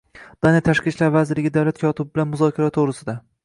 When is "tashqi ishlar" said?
0.67-1.11